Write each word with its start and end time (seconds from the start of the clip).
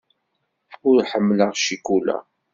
Ur 0.87 0.97
ḥemmleɣ 1.11 1.51
ccikula. 1.57 2.17